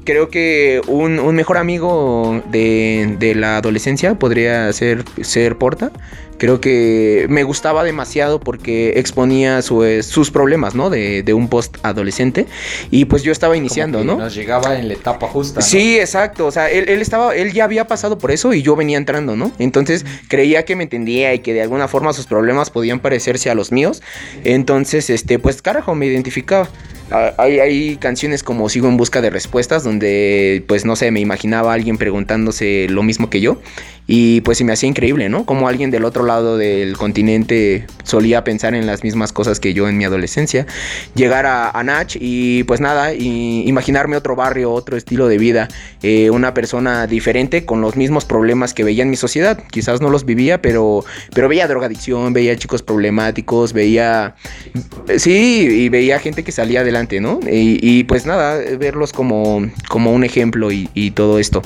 [0.05, 5.93] Creo que un, un mejor amigo de, de la adolescencia podría ser, ser Porta.
[6.39, 10.91] Creo que me gustaba demasiado porque exponía su- eh, sus problemas, ¿no?
[10.91, 12.47] De, de un post adolescente.
[12.91, 14.25] Y pues yo estaba iniciando, Como que ¿no?
[14.25, 15.61] Nos llegaba en la etapa justa.
[15.61, 15.67] ¿no?
[15.67, 16.47] Sí, exacto.
[16.47, 19.37] O sea, él, él estaba, él ya había pasado por eso y yo venía entrando,
[19.37, 19.53] ¿no?
[19.61, 23.55] Entonces creía que me entendía y que de alguna forma sus problemas podían parecerse a
[23.55, 24.03] los míos.
[24.43, 26.69] Entonces, este, pues carajo, me identificaba.
[27.15, 29.92] Ah, Hay, hay canciones como Sigo en busca de respuestas, donde,
[30.67, 33.59] pues no sé, me imaginaba a alguien preguntándose lo mismo que yo.
[34.07, 35.47] Y pues se me hacía increíble, ¿no?
[35.47, 39.89] Como alguien del otro lado del continente solía pensar en las mismas cosas que yo
[39.89, 40.67] en mi adolescencia.
[41.15, 45.69] Llegar a, Nach y pues nada, y imaginarme otro barrio, otro estilo de vida,
[46.03, 49.63] eh, una persona diferente con los mismos problemas que veía en mi sociedad.
[49.71, 54.35] Quizás no los vivía, pero, pero veía drogadicción, veía chicos problemáticos, veía...
[55.17, 57.39] Sí, y veía gente que salía adelante, ¿no?
[57.49, 61.63] Y, pues nada, verlos como, como un ejemplo y, y todo esto.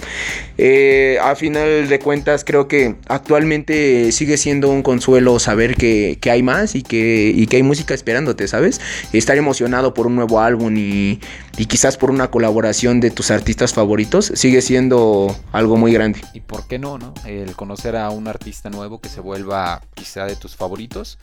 [0.59, 6.31] Eh, a final de cuentas, creo que actualmente sigue siendo un consuelo saber que, que
[6.31, 8.81] hay más y que, y que hay música esperándote, ¿sabes?
[9.13, 11.21] Estar emocionado por un nuevo álbum y,
[11.59, 16.21] y quizás por una colaboración de tus artistas favoritos sigue siendo algo muy grande.
[16.33, 17.13] Y por qué no, ¿no?
[17.27, 21.19] El conocer a un artista nuevo que se vuelva quizá de tus favoritos.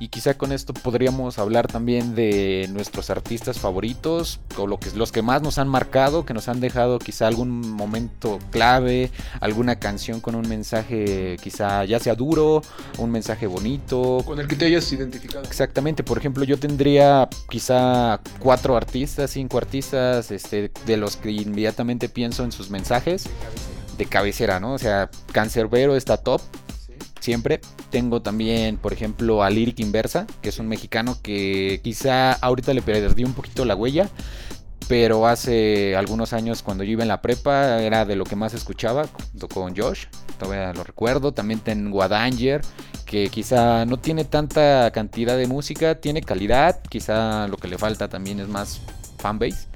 [0.00, 5.12] Y quizá con esto podríamos hablar también de nuestros artistas favoritos, o lo que, los
[5.12, 10.20] que más nos han marcado, que nos han dejado quizá algún momento clave, alguna canción
[10.20, 12.62] con un mensaje quizá ya sea duro,
[12.98, 14.22] un mensaje bonito.
[14.26, 15.44] Con el que te hayas identificado.
[15.44, 22.08] Exactamente, por ejemplo, yo tendría quizá cuatro artistas, cinco artistas, este, de los que inmediatamente
[22.08, 23.24] pienso en sus mensajes
[23.96, 24.74] de cabecera, ¿no?
[24.74, 26.40] O sea, Cancerbero está top,
[27.20, 27.60] siempre.
[27.90, 32.82] Tengo también, por ejemplo, a Lyric Inversa, que es un mexicano que quizá ahorita le
[32.82, 34.10] perdí un poquito la huella,
[34.88, 38.54] pero hace algunos años cuando yo iba en la prepa era de lo que más
[38.54, 39.06] escuchaba,
[39.52, 40.06] con Josh,
[40.38, 41.32] todavía lo recuerdo.
[41.32, 42.60] También tengo a Danger,
[43.06, 48.08] que quizá no tiene tanta cantidad de música, tiene calidad, quizá lo que le falta
[48.08, 48.80] también es más
[49.18, 49.68] fanbase.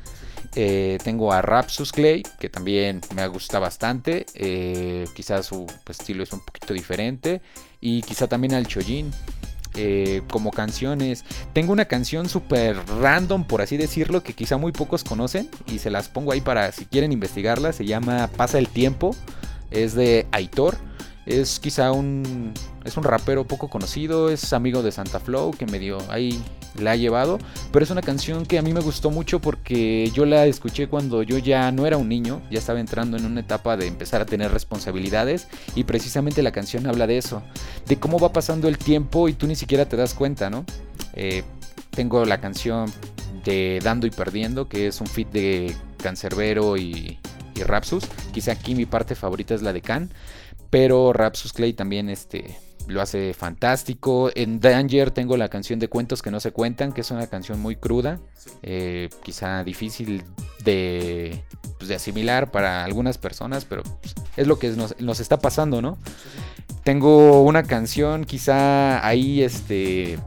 [0.55, 4.27] Eh, tengo a Rapsus Clay, que también me gusta bastante.
[4.35, 7.41] Eh, quizás su estilo es un poquito diferente.
[7.81, 9.11] Y quizá también al Chojin.
[9.81, 11.25] Eh, como canciones.
[11.53, 15.49] Tengo una canción súper random, por así decirlo, que quizá muy pocos conocen.
[15.69, 17.73] Y se las pongo ahí para si quieren investigarla.
[17.73, 19.15] Se llama Pasa el tiempo.
[19.71, 20.77] Es de Aitor.
[21.29, 25.79] Es quizá un es un rapero poco conocido, es amigo de Santa Flow que me
[25.79, 26.43] dio ahí
[26.79, 27.39] la ha llevado,
[27.71, 31.23] pero es una canción que a mí me gustó mucho porque yo la escuché cuando
[31.23, 34.27] yo ya no era un niño, ya estaba entrando en una etapa de empezar a
[34.27, 37.43] tener responsabilidades y precisamente la canción habla de eso,
[37.87, 40.65] de cómo va pasando el tiempo y tú ni siquiera te das cuenta, ¿no?
[41.13, 41.43] Eh,
[41.91, 42.91] tengo la canción
[43.45, 47.19] de Dando y Perdiendo, que es un fit de Cancerbero y,
[47.55, 48.05] y Rapsus.
[48.33, 50.11] Quizá aquí mi parte favorita es la de Can,
[50.71, 54.31] pero Rapsus Clay también este, lo hace fantástico.
[54.35, 57.61] En Danger tengo la canción de Cuentos que no se cuentan, que es una canción
[57.61, 58.19] muy cruda,
[58.63, 60.25] eh, quizá difícil
[60.65, 61.43] de,
[61.79, 65.83] pues, de asimilar para algunas personas, pero pues, es lo que nos, nos está pasando,
[65.83, 65.99] ¿no?
[66.85, 70.19] Tengo una canción quizá ahí, este,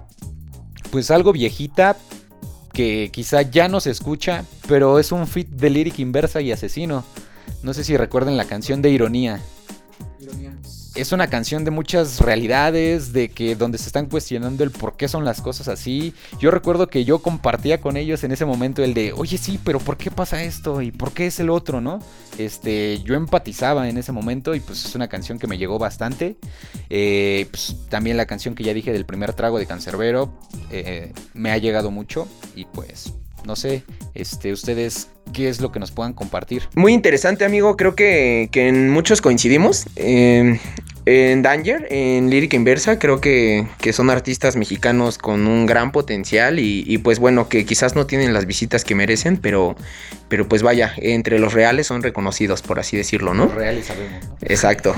[0.91, 1.97] pues algo viejita,
[2.73, 7.03] que quizá ya no se escucha, pero es un fit de lírica inversa y asesino.
[7.63, 9.41] No sé si recuerden la canción de Ironía.
[10.93, 15.07] Es una canción de muchas realidades, de que donde se están cuestionando el por qué
[15.07, 16.13] son las cosas así.
[16.37, 19.79] Yo recuerdo que yo compartía con ellos en ese momento el de, oye sí, pero
[19.79, 20.81] ¿por qué pasa esto?
[20.81, 21.99] ¿Y por qué es el otro, no?
[22.37, 26.35] Este, yo empatizaba en ese momento y pues es una canción que me llegó bastante.
[26.89, 30.33] Eh, pues, también la canción que ya dije del primer trago de Cancerbero
[30.71, 33.13] eh, me ha llegado mucho y pues
[33.45, 36.63] no sé, este, ustedes qué es lo que nos puedan compartir.
[36.75, 37.77] Muy interesante, amigo.
[37.77, 39.85] Creo que, que en muchos coincidimos.
[39.95, 40.59] Eh,
[41.05, 46.59] en Danger, en Lírica Inversa, creo que, que, son artistas mexicanos con un gran potencial
[46.59, 49.75] y, y, pues bueno, que quizás no tienen las visitas que merecen, pero,
[50.29, 53.45] pero pues vaya, entre los reales son reconocidos, por así decirlo, ¿no?
[53.45, 54.23] Los reales sabemos.
[54.23, 54.37] ¿no?
[54.41, 54.95] Exacto.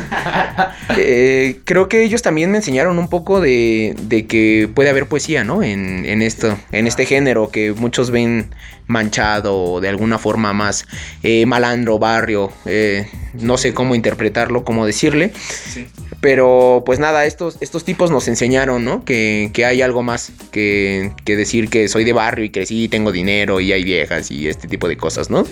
[0.97, 5.45] eh, creo que ellos también me enseñaron un poco de, de que puede haber poesía,
[5.45, 5.63] ¿no?
[5.63, 8.53] En, en, esto, en este género que muchos ven
[8.87, 10.85] manchado o de alguna forma más
[11.23, 15.31] eh, malandro, barrio, eh, no sé cómo interpretarlo, cómo decirle.
[15.35, 15.87] Sí.
[16.21, 19.03] Pero pues nada, estos, estos tipos nos enseñaron, ¿no?
[19.03, 23.11] Que, que hay algo más que, que, decir que soy de barrio y crecí, tengo
[23.11, 25.45] dinero y hay viejas y este tipo de cosas, ¿no?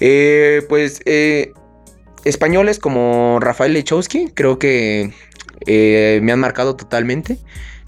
[0.00, 1.00] Eh, pues
[2.24, 5.12] españoles como Rafael Lechowski, creo que
[5.66, 7.38] me han marcado totalmente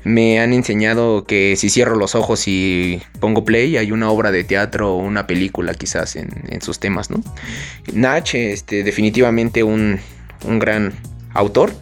[0.05, 4.45] me han enseñado que si cierro los ojos y pongo play, hay una obra de
[4.45, 7.23] teatro o una película quizás en, en sus temas, ¿no?
[7.93, 9.99] Nach, este, definitivamente un,
[10.45, 10.93] un, gran
[11.33, 11.73] autor.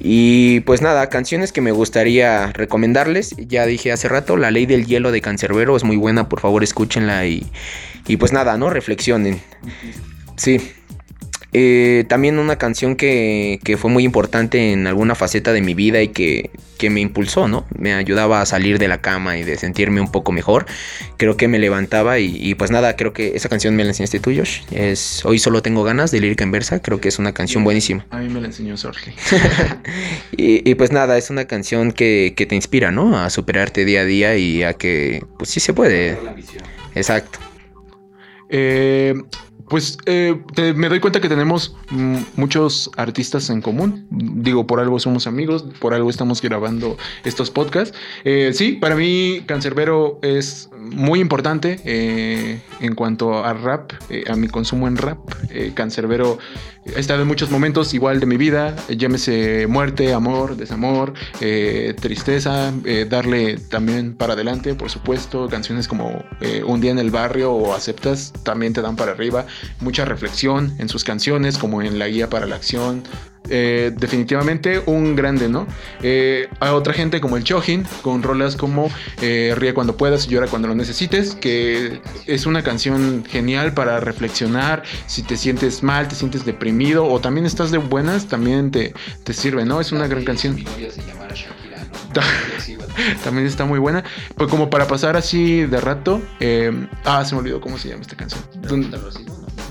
[0.00, 3.34] Y pues nada, canciones que me gustaría recomendarles.
[3.36, 6.62] Ya dije hace rato, La Ley del Hielo de Cancerbero es muy buena, por favor
[6.62, 7.50] escúchenla y,
[8.06, 8.70] y pues nada, ¿no?
[8.70, 9.40] Reflexionen.
[10.36, 10.60] Sí.
[11.54, 16.02] Eh, también una canción que, que, fue muy importante en alguna faceta de mi vida
[16.02, 17.66] y que, que, me impulsó, ¿no?
[17.74, 20.66] Me ayudaba a salir de la cama y de sentirme un poco mejor.
[21.16, 24.20] Creo que me levantaba y, y pues nada, creo que esa canción me la enseñaste
[24.20, 24.60] tú, Josh.
[24.72, 26.80] Es Hoy solo tengo ganas de lírica en versa.
[26.80, 28.04] Creo que es una canción buenísima.
[28.10, 29.14] A mí me la enseñó Sorge.
[30.36, 33.18] y, y, pues nada, es una canción que, que te inspira, ¿no?
[33.18, 36.18] A superarte día a día y a que, pues sí se puede.
[36.94, 37.38] Exacto.
[38.50, 39.14] Eh,
[39.68, 40.40] pues eh,
[40.74, 41.76] me doy cuenta que tenemos
[42.36, 44.06] muchos artistas en común.
[44.10, 47.96] Digo, por algo somos amigos, por algo estamos grabando estos podcasts.
[48.24, 54.36] Eh, sí, para mí Cancerbero es muy importante eh, en cuanto a rap, eh, a
[54.36, 55.18] mi consumo en rap.
[55.74, 56.38] Cancerbero
[56.96, 61.14] ha estado en muchos momentos igual de mi vida, llámese muerte, amor, desamor,
[62.00, 62.72] tristeza,
[63.08, 65.48] darle también para adelante, por supuesto.
[65.48, 66.24] Canciones como
[66.66, 69.46] Un día en el barrio o Aceptas también te dan para arriba
[69.80, 73.02] mucha reflexión en sus canciones, como en La Guía para la Acción.
[73.50, 75.66] Eh, definitivamente un grande, ¿no?
[76.02, 80.30] Eh, a otra gente como el Chojin, con rolas como eh, Ríe cuando puedas y
[80.30, 84.82] llora cuando lo necesites, que es una canción genial para reflexionar.
[85.06, 89.32] Si te sientes mal, te sientes deprimido o también estás de buenas, también te, te
[89.32, 89.80] sirve, ¿no?
[89.80, 90.56] Es una gran canción.
[93.24, 94.04] También está muy buena.
[94.36, 96.20] Pues como para pasar así de rato.
[96.40, 98.42] Eh, ah, se me olvidó cómo se llama esta canción.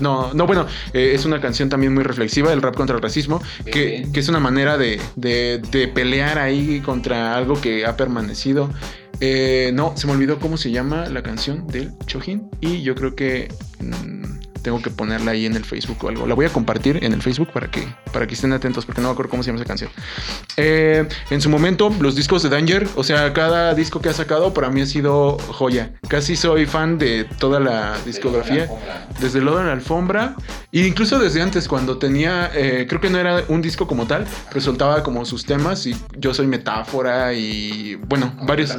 [0.00, 3.42] No, no, bueno, eh, es una canción también muy reflexiva, el rap contra el racismo,
[3.64, 8.70] que, que es una manera de, de, de, pelear ahí contra algo que ha permanecido.
[9.20, 13.16] Eh, no, se me olvidó cómo se llama la canción del Chojin y yo creo
[13.16, 13.52] que...
[13.80, 16.26] Mmm, tengo que ponerla ahí en el Facebook o algo.
[16.26, 19.08] La voy a compartir en el Facebook para que, para que estén atentos, porque no
[19.08, 19.90] me acuerdo cómo se llama esa canción.
[20.56, 24.52] Eh, en su momento, los discos de Danger, o sea, cada disco que ha sacado
[24.54, 25.92] para mí ha sido joya.
[26.08, 28.68] Casi soy fan de toda la discografía.
[29.20, 30.34] Desde Lodo en la Alfombra.
[30.72, 34.26] E incluso desde antes, cuando tenía, eh, creo que no era un disco como tal,
[34.48, 38.70] pero soltaba como sus temas y yo soy metáfora y, bueno, varios...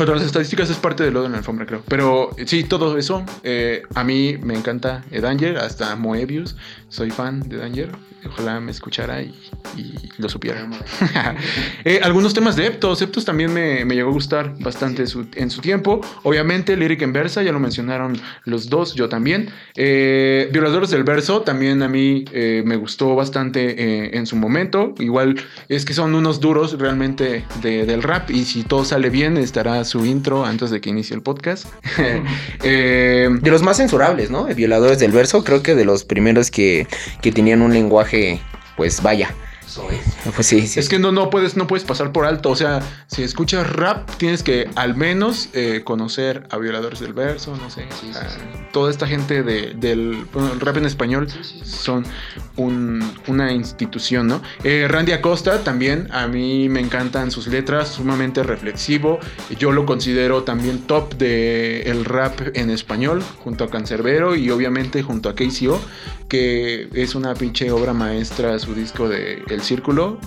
[0.00, 1.82] contra las estadísticas es parte de lo de la alfombra, creo.
[1.86, 3.22] Pero sí, todo eso.
[3.42, 6.56] eh, a mí me encanta Danger, hasta Moebius.
[6.88, 7.90] Soy fan de Danger.
[8.26, 9.34] Ojalá me escuchara y,
[9.76, 10.66] y lo supiera.
[11.84, 13.00] Eh, algunos temas de Eptos.
[13.02, 16.00] Eptos también me, me llegó a gustar bastante su- en su tiempo.
[16.22, 19.48] Obviamente, Lyric en Versa, ya lo mencionaron los dos, yo también.
[19.76, 24.94] Eh, Violadores del Verso también a mí eh, me gustó bastante en su momento.
[24.98, 25.36] Igual
[25.68, 28.30] es que son unos duros realmente de- del rap.
[28.30, 31.66] Y si todo sale bien, estará su intro antes de que inicie el podcast.
[32.62, 34.44] Eh, De los más censurables, ¿no?
[34.46, 36.86] Violadores del verso, creo que de los primeros que,
[37.22, 38.40] que tenían un lenguaje,
[38.76, 39.34] pues vaya.
[40.34, 40.80] Pues sí, sí.
[40.80, 42.50] Es que no, no, puedes, no puedes pasar por alto.
[42.50, 47.56] O sea, si escuchas rap, tienes que al menos eh, conocer a Violadores del Verso,
[47.56, 47.82] no sé.
[47.82, 51.28] a toda esta gente de- del bueno, el rap en español
[51.64, 52.04] son
[52.56, 54.42] un- una institución, ¿no?
[54.64, 59.18] Eh, Randy Acosta también, a mí me encantan sus letras, sumamente reflexivo.
[59.58, 65.02] Yo lo considero también top de el rap en español, junto a Cancerbero y obviamente
[65.02, 65.80] junto a KCO,
[66.28, 70.18] que es una pinche obra maestra su disco de El Círculo.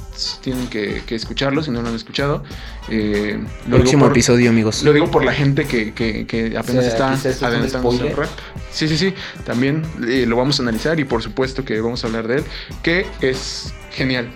[0.41, 2.43] Tienen que, que escucharlo si no lo han escuchado.
[2.89, 4.83] Eh, lo Próximo digo por- episodio, amigos.
[4.83, 8.15] Lo digo por la gente que, que- que apenas sea, está quizás es spoiler.
[8.15, 8.29] rap.
[8.71, 9.13] Sí, sí, sí.
[9.45, 12.43] También eh, lo vamos a analizar y por supuesto que vamos a hablar de él,
[12.81, 14.29] que es genial.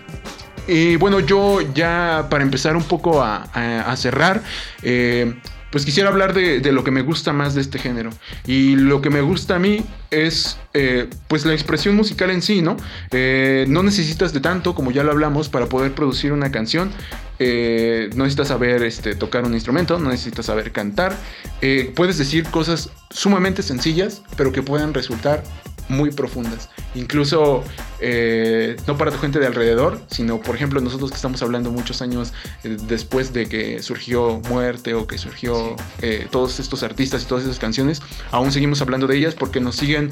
[0.68, 4.44] Y bueno, yo ya para empezar un poco a, a- a cerrar,
[4.84, 5.34] eh,
[5.72, 8.10] pues quisiera hablar de, de lo que me gusta más de este género.
[8.46, 12.62] Y lo que me gusta a mí es eh, pues la expresión musical en sí,
[12.62, 12.78] ¿no?
[13.12, 16.92] Eh, no necesitas de tanto, como ya lo hablamos, para poder producir una canción.
[17.40, 21.16] Eh, no necesitas saber este, tocar un instrumento, no necesitas saber cantar.
[21.62, 25.44] Eh, puedes decir cosas sumamente sencillas, pero que puedan resultar
[25.90, 26.70] muy profundas.
[26.96, 27.64] Incluso
[28.00, 32.02] eh, no para tu gente de alrededor, sino por ejemplo nosotros que estamos hablando muchos
[32.02, 37.26] años eh, después de que surgió Muerte o que surgió eh, todos estos artistas y
[37.26, 40.10] todas esas canciones, aún seguimos hablando de ellas porque nos siguen,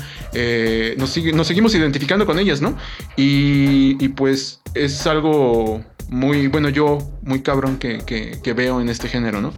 [0.98, 2.78] nos, siguen nos seguimos identificando con ellas, ¿no?
[3.18, 8.90] Y, y pues es algo muy, bueno, yo muy cabrón que, que- que veo en
[8.90, 9.54] este género, ¿no?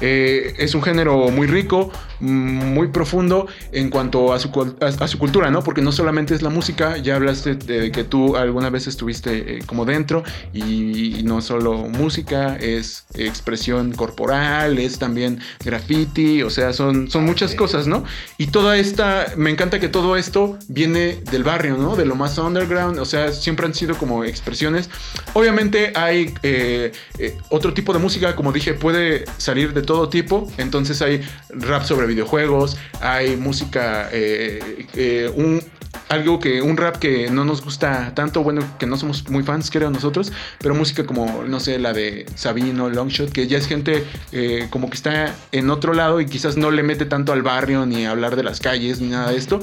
[0.00, 5.18] Eh, es un género muy rico, muy profundo en cuanto a su, a, a su
[5.18, 5.62] cultura, ¿no?
[5.62, 9.62] Porque no solamente es la música, ya hablaste de que tú alguna vez estuviste eh,
[9.66, 16.72] como dentro y, y no solo música, es expresión corporal, es también graffiti, o sea,
[16.72, 18.04] son, son muchas cosas, ¿no?
[18.38, 21.96] Y toda esta, me encanta que todo esto viene del barrio, ¿no?
[21.96, 24.90] De lo más underground, o sea, siempre han sido como expresiones.
[25.34, 30.50] Obviamente hay eh, eh, otro tipo de música, como dije, puede salir de todo tipo.
[30.58, 35.62] Entonces hay rap sobre videojuegos, hay música, eh, eh, un,
[36.08, 39.70] algo que, un rap que no nos gusta tanto, bueno, que no somos muy fans,
[39.70, 44.04] creo nosotros, pero música como, no sé, la de Sabino, Longshot, que ya es gente
[44.32, 47.86] eh, como que está en otro lado y quizás no le mete tanto al barrio
[47.86, 49.60] ni a hablar de las calles ni nada de esto.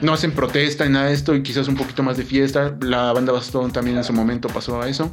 [0.00, 2.74] No hacen protesta ni nada de esto y quizás un poquito más de fiesta.
[2.80, 5.12] La banda Bastón también en su momento pasó a eso.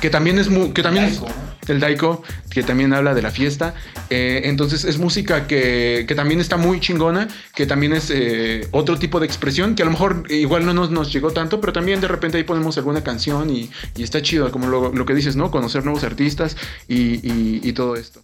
[0.00, 1.20] Que también es mu- que también es
[1.68, 3.74] el Daiko, que también habla de la fiesta.
[4.10, 8.98] Eh, entonces es música que, que también está muy chingona, que también es eh, otro
[8.98, 12.00] tipo de expresión, que a lo mejor igual no nos, nos llegó tanto, pero también
[12.00, 15.36] de repente ahí ponemos alguna canción y, y está chido, como lo, lo que dices,
[15.36, 15.50] ¿no?
[15.50, 16.56] Conocer nuevos artistas
[16.88, 18.22] y, y- y todo esto.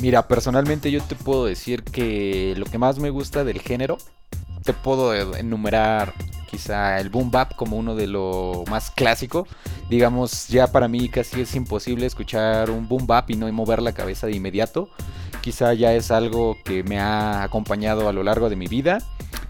[0.00, 3.98] Mira, personalmente yo te puedo decir que lo que más me gusta del género,
[4.64, 6.14] te puedo enumerar
[6.50, 9.46] quizá el boom bap como uno de lo más clásico.
[9.88, 13.92] Digamos, ya para mí casi es imposible escuchar un boom bap y no mover la
[13.92, 14.88] cabeza de inmediato.
[15.40, 18.98] Quizá ya es algo que me ha acompañado a lo largo de mi vida.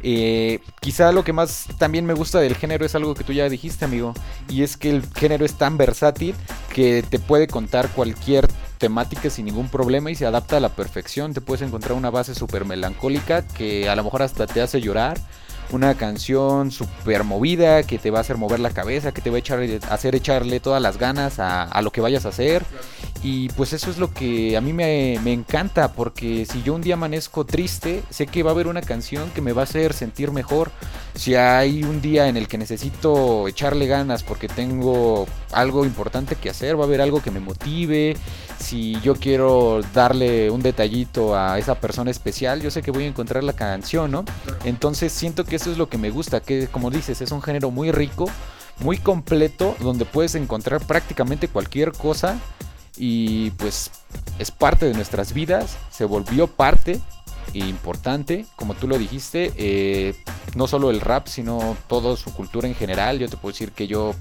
[0.00, 3.48] Eh, quizá lo que más también me gusta del género es algo que tú ya
[3.48, 4.14] dijiste, amigo.
[4.48, 6.34] Y es que el género es tan versátil
[6.74, 11.34] que te puede contar cualquier temática sin ningún problema y se adapta a la perfección.
[11.34, 15.18] Te puedes encontrar una base súper melancólica que a lo mejor hasta te hace llorar.
[15.70, 19.38] Una canción súper movida que te va a hacer mover la cabeza, que te va
[19.38, 22.64] a hacer echarle todas las ganas a, a lo que vayas a hacer.
[23.22, 26.82] Y pues eso es lo que a mí me, me encanta, porque si yo un
[26.82, 29.92] día amanezco triste, sé que va a haber una canción que me va a hacer
[29.92, 30.70] sentir mejor.
[31.14, 36.50] Si hay un día en el que necesito echarle ganas porque tengo algo importante que
[36.50, 38.16] hacer, va a haber algo que me motive.
[38.58, 43.08] Si yo quiero darle un detallito a esa persona especial, yo sé que voy a
[43.08, 44.24] encontrar la canción, ¿no?
[44.64, 47.70] Entonces siento que eso es lo que me gusta, que como dices, es un género
[47.70, 48.28] muy rico,
[48.80, 52.38] muy completo, donde puedes encontrar prácticamente cualquier cosa
[52.96, 53.90] y pues
[54.38, 57.00] es parte de nuestras vidas, se volvió parte
[57.54, 60.14] importante, como tú lo dijiste, eh,
[60.54, 63.18] no solo el rap, sino toda su cultura en general.
[63.18, 64.14] Yo te puedo decir que yo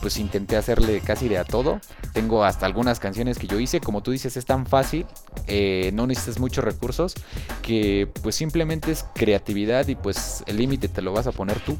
[0.00, 1.80] pues intenté hacerle casi de a todo.
[2.12, 5.06] Tengo hasta algunas canciones que yo hice, como tú dices, es tan fácil,
[5.46, 7.14] eh, no necesitas muchos recursos,
[7.62, 11.76] que pues simplemente es creatividad y pues el límite te lo vas a poner tú.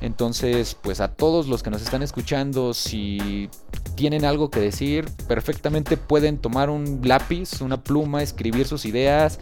[0.00, 3.50] Entonces, pues a todos los que nos están escuchando, si
[3.94, 9.38] tienen algo que decir, perfectamente pueden tomar un lápiz, una pluma, escribir sus ideas,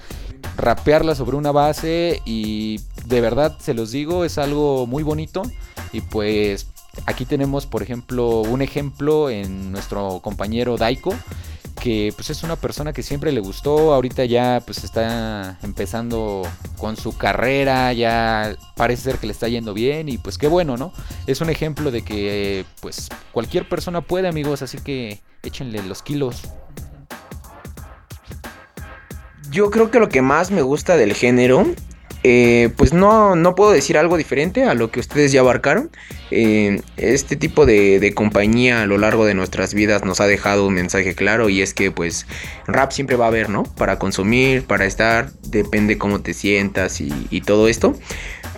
[0.57, 5.43] rapearlas sobre una base y de verdad se los digo, es algo muy bonito
[5.93, 6.67] y pues
[7.07, 11.15] aquí tenemos por ejemplo un ejemplo en nuestro compañero Daiko
[11.79, 16.43] que pues es una persona que siempre le gustó, ahorita ya pues está empezando
[16.77, 20.77] con su carrera, ya parece ser que le está yendo bien y pues qué bueno,
[20.77, 20.93] ¿no?
[21.27, 26.43] Es un ejemplo de que pues cualquier persona puede amigos, así que échenle los kilos.
[29.51, 31.65] Yo creo que lo que más me gusta del género
[32.25, 35.91] eh, pues no, no puedo decir algo diferente a lo que ustedes ya abarcaron.
[36.31, 40.67] Eh, este tipo de, de, compañía a lo largo de nuestras vidas nos ha dejado
[40.67, 42.27] un mensaje claro y es que pues
[42.67, 43.63] rap siempre va a haber, ¿no?
[43.63, 47.95] Para consumir, para estar, depende cómo te sientas y, y todo esto.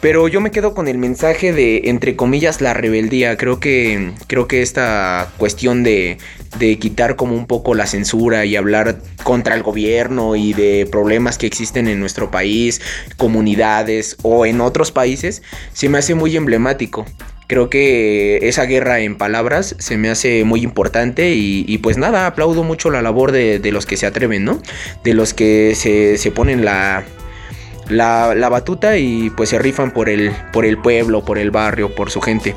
[0.00, 3.36] Pero yo me quedo con el mensaje de, entre comillas, la rebeldía.
[3.36, 6.16] Creo que, creo que esta cuestión de,
[6.58, 11.38] de quitar como un poco la censura y hablar contra el gobierno y de problemas
[11.38, 12.80] que existen en nuestro país,
[13.16, 15.42] comunidades o en otros países,
[15.72, 17.06] se me hace muy emblemático.
[17.46, 22.26] Creo que esa guerra en palabras se me hace muy importante y, y pues nada,
[22.26, 24.62] aplaudo mucho la labor de, de, los que se atreven, ¿no?
[25.02, 27.02] De los que se, se ponen la,
[27.88, 31.92] la, la, batuta y pues se rifan por el, por el pueblo, por el barrio,
[31.92, 32.54] por su gente.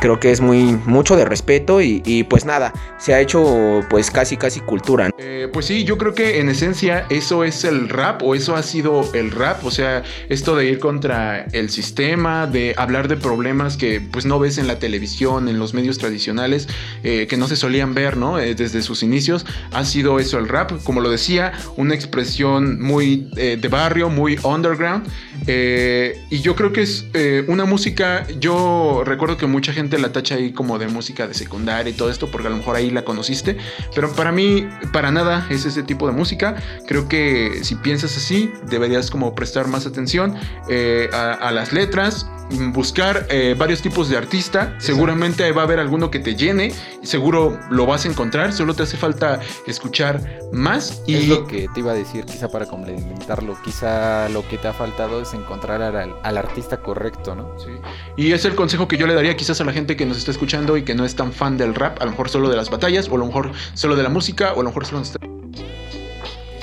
[0.00, 4.36] Creo que es muy mucho de respeto y, pues nada, se ha hecho pues casi
[4.36, 5.10] casi cultura.
[5.18, 8.62] Eh, pues sí, yo creo que en esencia eso es el rap o eso ha
[8.62, 13.76] sido el rap, o sea, esto de ir contra el sistema, de hablar de problemas
[13.76, 16.68] que pues no ves en la televisión, en los medios tradicionales,
[17.02, 18.38] eh, que no se solían ver, ¿no?
[18.38, 23.28] Eh, desde sus inicios, ha sido eso el rap, como lo decía, una expresión muy
[23.36, 25.06] eh, de barrio, muy underground,
[25.48, 27.06] y yo creo que es
[27.46, 31.90] una música, yo recuerdo que mucha gente la tacha ahí como de música de secundaria
[31.90, 33.56] y todo esto, porque a lo mejor ahí la conociste,
[33.94, 36.56] pero para mí, para nada es ese tipo de música.
[36.86, 40.34] Creo que si piensas así, deberías como prestar más atención
[40.68, 42.28] eh, a, a, las letras,
[42.72, 44.62] buscar eh, varios tipos de artista.
[44.62, 44.84] Exacto.
[44.84, 46.72] Seguramente va a haber alguno que te llene,
[47.02, 51.02] seguro lo vas a encontrar, solo te hace falta escuchar más.
[51.06, 54.68] Y es lo que te iba a decir, quizá para complementarlo, quizá lo que te
[54.68, 57.58] ha faltado es encontrar al, al artista correcto, ¿no?
[57.58, 57.70] Sí.
[58.16, 60.30] Y es el consejo que yo le daría quizás a la gente que nos está
[60.30, 62.70] escuchando y que no es tan fan del rap, a lo mejor solo de las
[62.70, 65.02] batallas, o a lo mejor solo de la música, o a lo mejor solo...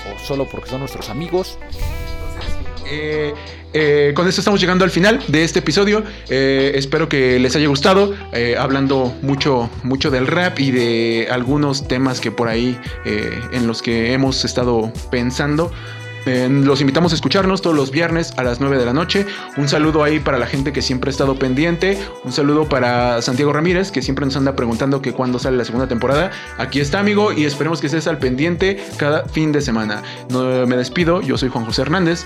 [0.03, 1.57] O solo porque son nuestros amigos.
[2.89, 3.34] Eh,
[3.73, 6.03] eh, con esto estamos llegando al final de este episodio.
[6.29, 8.13] Eh, espero que les haya gustado.
[8.57, 14.13] Hablando mucho, mucho del rap y de algunos temas que por ahí en los que
[14.13, 15.71] hemos estado pensando.
[16.25, 19.25] los invitamos a escucharnos todos los viernes a las 9 de la noche.
[19.57, 21.97] Un saludo ahí para la gente que siempre ha estado pendiente.
[22.23, 25.88] Un saludo para Santiago Ramírez, que siempre nos anda preguntando que cuándo sale la segunda
[25.88, 26.31] temporada.
[26.57, 30.01] Aquí está, amigo, y esperemos que estés al pendiente cada fin de semana.
[30.29, 32.25] No, me despido, yo soy Juan José Hernández.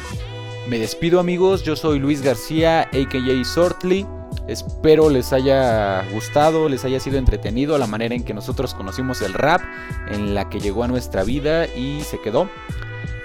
[0.68, 3.46] Me despido amigos, yo soy Luis García, a.k.a.
[3.46, 4.06] Sortly.
[4.50, 9.34] Espero les haya gustado, les haya sido entretenido la manera en que nosotros conocimos el
[9.34, 9.62] rap,
[10.10, 12.50] en la que llegó a nuestra vida y se quedó.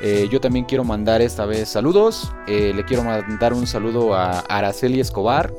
[0.01, 2.32] Eh, yo también quiero mandar esta vez saludos.
[2.47, 5.53] Eh, le quiero mandar un saludo a Araceli Escobar,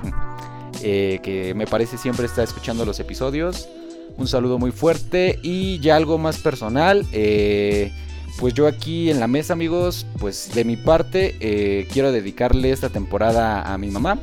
[0.82, 3.68] eh, que me parece siempre está escuchando los episodios.
[4.16, 7.04] Un saludo muy fuerte y ya algo más personal.
[7.12, 7.92] Eh,
[8.38, 12.88] pues yo aquí en la mesa, amigos, pues de mi parte eh, quiero dedicarle esta
[12.88, 14.18] temporada a mi mamá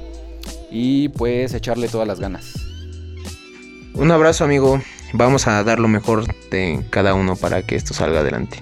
[0.69, 2.53] y pues echarle todas las ganas.
[3.93, 4.81] Un abrazo, amigo.
[5.13, 8.59] Vamos a dar lo mejor de cada uno para que esto salga adelante.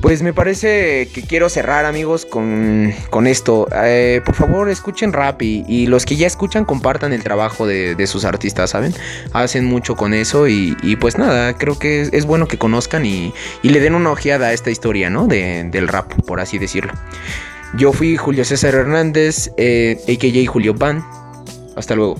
[0.00, 3.68] Pues me parece que quiero cerrar amigos con, con esto.
[3.84, 8.06] Eh, por favor escuchen rap y, los que ya escuchan compartan el trabajo de, de
[8.06, 8.94] sus artistas, ¿saben?
[9.32, 13.32] Hacen mucho con eso y, y pues nada, creo que es, bueno que conozcan y,
[13.62, 15.26] y, le den una ojeada a esta historia, ¿no?
[15.26, 16.92] De, del rap, por así decirlo.
[17.74, 20.50] Yo fui Julio César Hernández, eh, a.k.a.
[20.50, 21.04] Julio Pan.
[21.76, 22.16] Hasta luego.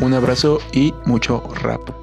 [0.00, 1.99] Un abrazo y mucho rap.